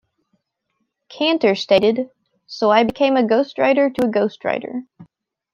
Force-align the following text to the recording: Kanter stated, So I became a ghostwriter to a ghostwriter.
Kanter 1.11 1.55
stated, 1.55 2.09
So 2.47 2.71
I 2.71 2.83
became 2.85 3.17
a 3.17 3.21
ghostwriter 3.23 3.93
to 3.93 4.05
a 4.07 4.11
ghostwriter. 4.11 4.85